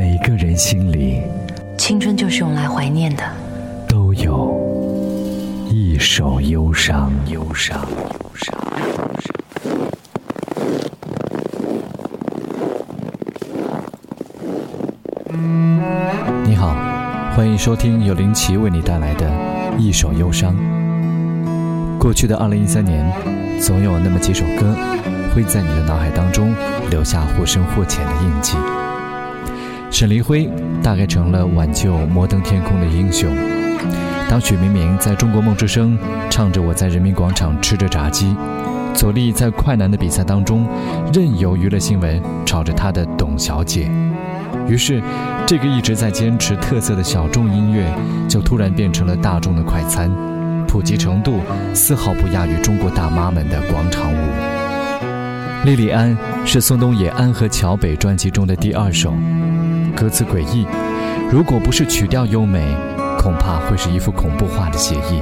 [0.00, 1.20] 每个人心里，
[1.76, 3.22] 青春就是用来怀念的，
[3.86, 4.58] 都有
[5.68, 8.58] 一首忧伤，忧伤，忧伤。
[16.46, 16.74] 你好，
[17.36, 19.28] 欢迎收听由林奇为你带来的
[19.78, 20.56] 《一首忧伤》。
[21.98, 23.04] 过去的二零一三年，
[23.60, 24.74] 总有那么几首歌，
[25.34, 26.54] 会在你的脑海当中
[26.88, 28.56] 留下或深或浅的印记。
[29.90, 30.48] 沈黎辉
[30.82, 33.28] 大概成了挽救摩登天空的英雄。
[34.28, 35.98] 当许明明在中国梦之声
[36.30, 38.34] 唱着“我在人民广场吃着炸鸡”，
[38.94, 40.66] 左立在快男的比赛当中
[41.12, 43.90] 任由娱乐新闻炒着他的董小姐，
[44.68, 45.02] 于是
[45.44, 47.84] 这个一直在坚持特色的小众音乐
[48.28, 50.08] 就突然变成了大众的快餐，
[50.68, 51.40] 普及程度
[51.74, 54.16] 丝毫不亚于中国大妈们的广场舞。
[55.64, 56.16] 莉莉安
[56.46, 59.12] 是宋冬野《安河桥北》专辑中的第二首。
[60.00, 60.66] 歌词诡异，
[61.30, 62.74] 如果不是曲调优美，
[63.18, 65.20] 恐怕会是一幅恐怖画的写意。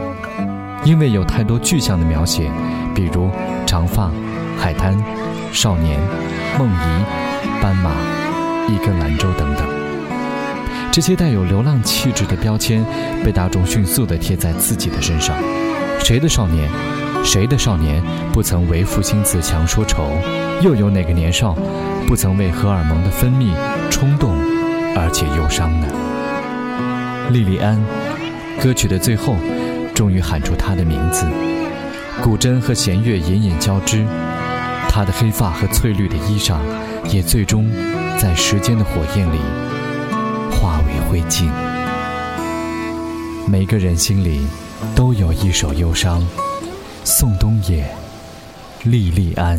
[0.84, 2.48] 因为有太多具象的描写，
[2.94, 3.28] 比如
[3.66, 4.08] 长发、
[4.56, 4.96] 海滩、
[5.52, 5.98] 少年、
[6.56, 7.04] 梦遗、
[7.60, 7.90] 斑马、
[8.68, 9.66] 一根兰州等等。
[10.92, 12.84] 这些带有流浪气质的标签，
[13.24, 15.34] 被大众迅速地贴在自己的身上。
[15.98, 16.70] 谁的少年，
[17.24, 18.00] 谁的少年
[18.32, 20.12] 不曾为赋新词强说愁？
[20.62, 21.56] 又有哪个年少，
[22.06, 23.50] 不曾为荷尔蒙的分泌
[23.90, 24.38] 冲动？
[25.00, 25.86] 而且忧伤呢。
[27.30, 27.80] 莉莉安，
[28.60, 29.36] 歌曲的最后，
[29.94, 31.24] 终于喊出她的名字。
[32.20, 34.04] 古筝和弦乐隐隐交织，
[34.88, 36.56] 她的黑发和翠绿的衣裳，
[37.12, 37.70] 也最终
[38.18, 39.38] 在时间的火焰里
[40.50, 41.48] 化为灰烬。
[43.46, 44.46] 每个人心里
[44.96, 46.26] 都有一首忧伤。
[47.04, 47.88] 宋冬野，
[48.82, 49.58] 莉莉安。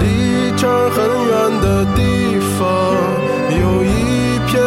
[0.00, 0.96] 离这儿很
[1.30, 2.62] 远的地方，
[3.60, 4.60] 有一片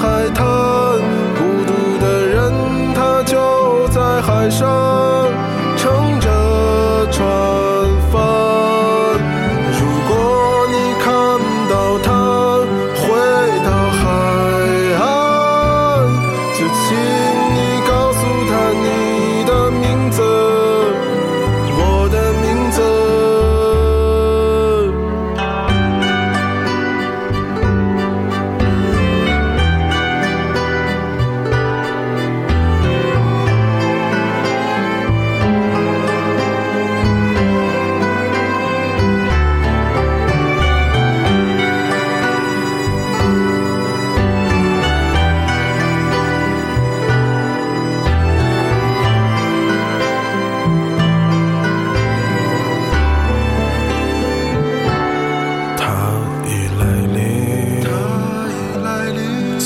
[0.00, 0.02] 海
[0.34, 0.44] 滩，
[1.36, 1.70] 孤独
[2.00, 2.52] 的人
[2.94, 5.01] 他就在海上。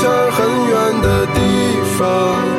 [0.00, 1.40] 向很远的地
[1.98, 2.57] 方。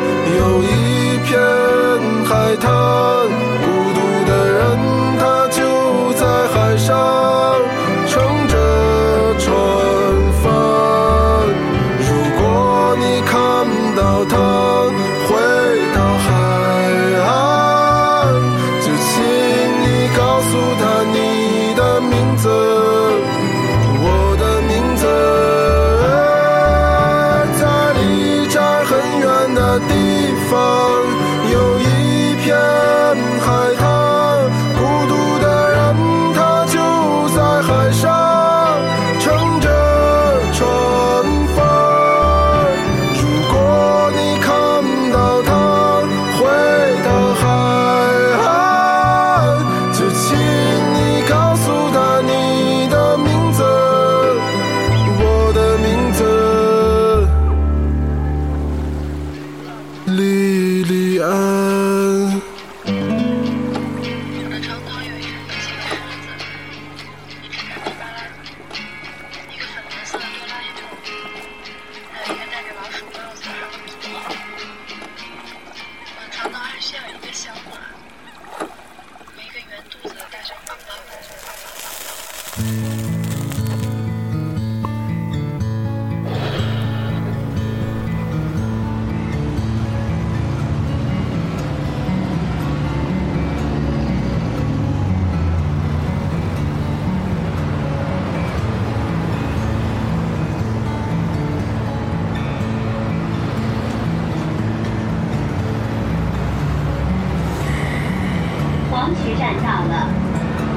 [109.10, 110.08] 黄渠站到了。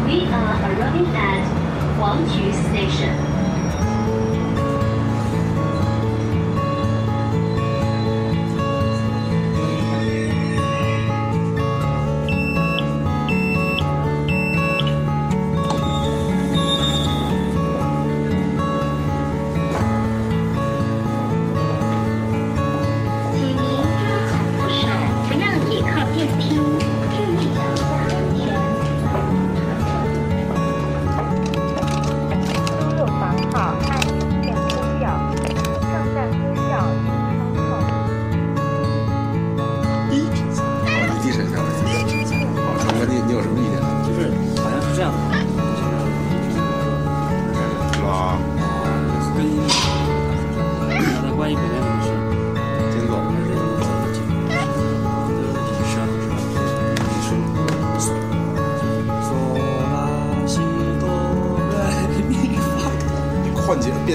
[0.07, 1.45] We are arriving at
[1.99, 3.32] Huangqu Station.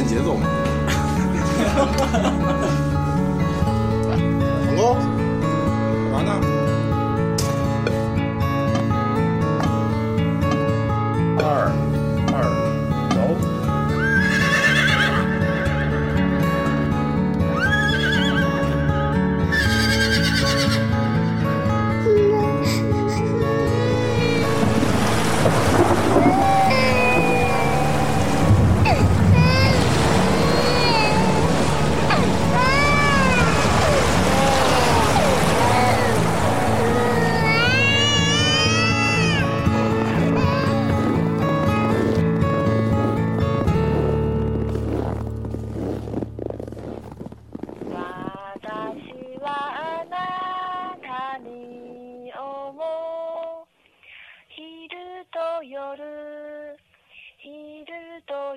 [0.08, 0.57] 节奏嘛。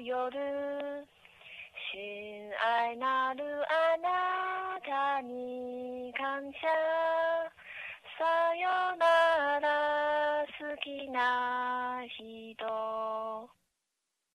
[0.03, 0.31] 夜
[1.93, 4.09] 親愛なるあな
[4.81, 6.59] たに感謝。
[8.19, 12.90] さよなら好きな人。